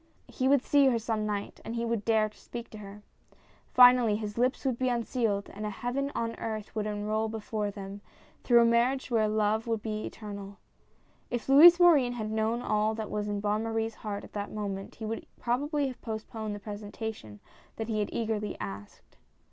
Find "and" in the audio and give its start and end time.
1.63-1.75, 5.53-5.63